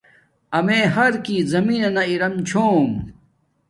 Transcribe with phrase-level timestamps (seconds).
[0.57, 2.89] امے حرکی زمین نانا ارم چھوم